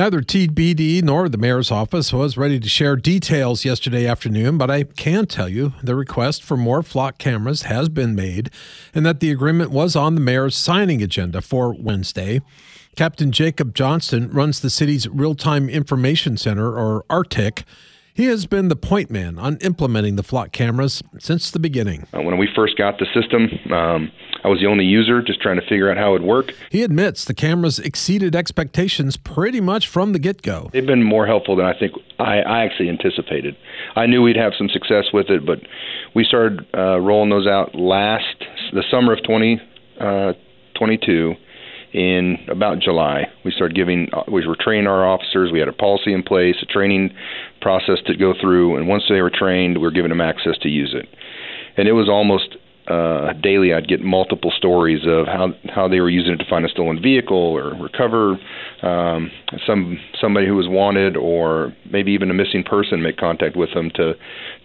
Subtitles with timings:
[0.00, 4.84] Neither TPD nor the mayor's office was ready to share details yesterday afternoon, but I
[4.84, 8.48] can tell you the request for more flock cameras has been made
[8.94, 12.40] and that the agreement was on the mayor's signing agenda for Wednesday.
[12.96, 17.64] Captain Jacob Johnston runs the city's Real Time Information Center, or RTIC.
[18.14, 22.06] He has been the point man on implementing the flock cameras since the beginning.
[22.12, 24.10] Uh, when we first got the system, um,
[24.42, 26.54] I was the only user, just trying to figure out how it would work.
[26.70, 30.70] He admits the cameras exceeded expectations pretty much from the get go.
[30.72, 33.56] They've been more helpful than I think I, I, actually anticipated.
[33.96, 35.60] I knew we'd have some success with it, but
[36.14, 39.60] we started uh, rolling those out last the summer of 2022.
[40.76, 40.96] 20,
[41.36, 41.36] uh,
[41.92, 43.26] in about July.
[43.44, 45.50] We started giving, uh, we were training our officers.
[45.52, 47.10] We had a policy in place, a training
[47.60, 50.68] process to go through, and once they were trained, we were giving them access to
[50.68, 51.08] use it.
[51.76, 52.56] And it was almost
[52.90, 56.64] uh, daily I'd get multiple stories of how how they were using it to find
[56.64, 58.36] a stolen vehicle or recover
[58.82, 59.30] um,
[59.66, 63.90] some somebody who was wanted or maybe even a missing person make contact with them
[63.94, 64.14] to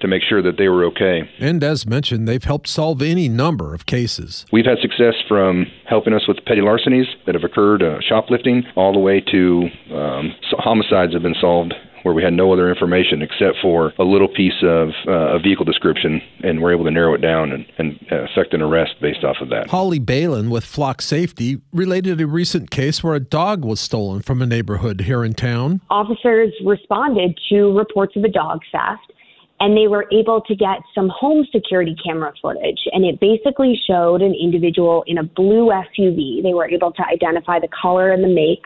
[0.02, 1.30] to make sure that they were okay.
[1.40, 4.45] And as mentioned, they've helped solve any number of cases.
[4.52, 8.92] We've had success from helping us with petty larcenies that have occurred, uh, shoplifting, all
[8.92, 11.73] the way to um, homicides have been solved
[12.06, 15.66] where we had no other information except for a little piece of uh, a vehicle
[15.66, 19.38] description, and we're able to narrow it down and, and effect an arrest based off
[19.42, 19.72] of that.
[19.72, 24.39] Holly Balin with Flock Safety related a recent case where a dog was stolen from
[24.44, 25.81] a neighborhood here in town.
[25.89, 29.11] Officers responded to reports of a dog theft
[29.59, 34.22] and they were able to get some home security camera footage and it basically showed
[34.22, 36.44] an individual in a blue SUV.
[36.44, 38.61] They were able to identify the color and the make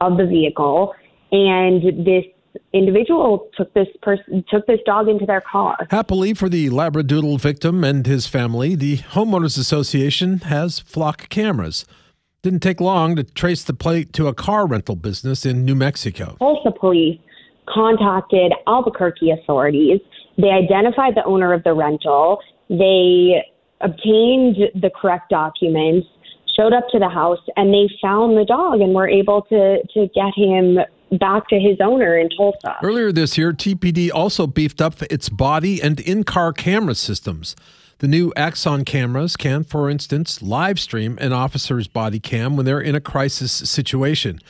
[0.00, 0.94] of the vehicle
[1.32, 2.24] and this
[2.72, 5.76] individual took this person took this dog into their car.
[5.90, 11.84] Happily for the labradoodle victim and his family, the homeowners association has flock cameras.
[12.42, 16.36] Didn't take long to trace the plate to a car rental business in New Mexico.
[16.38, 17.18] Tulsa police
[17.66, 20.00] contacted Albuquerque authorities.
[20.36, 22.40] They identified the owner of the rental.
[22.68, 23.42] They
[23.80, 26.06] obtained the correct documents,
[26.56, 30.08] showed up to the house, and they found the dog and were able to to
[30.14, 30.78] get him
[31.18, 32.76] back to his owner in Tulsa.
[32.82, 37.56] Earlier this year, TPD also beefed up its body and in car camera systems.
[37.98, 42.80] The new Axon cameras can, for instance, live stream an officer's body cam when they're
[42.80, 44.40] in a crisis situation.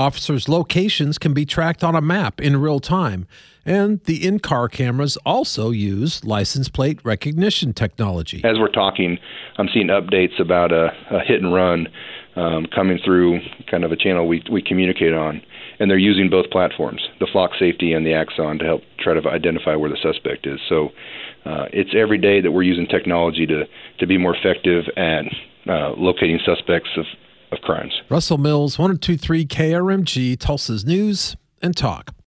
[0.00, 3.26] Officers' locations can be tracked on a map in real time,
[3.66, 8.40] and the in car cameras also use license plate recognition technology.
[8.42, 9.18] As we're talking,
[9.58, 11.86] I'm seeing updates about a, a hit and run
[12.34, 13.40] um, coming through
[13.70, 15.42] kind of a channel we, we communicate on
[15.78, 19.28] and they're using both platforms, the Flock Safety and the Axon, to help try to
[19.28, 20.60] identify where the suspect is.
[20.68, 20.90] So
[21.44, 23.64] uh, it's every day that we're using technology to
[23.98, 25.24] to be more effective at
[25.66, 27.06] uh, locating suspects of,
[27.52, 27.92] of crimes.
[28.08, 32.14] Russell Mills, 1023 KRMG, Tulsa's News and Talk.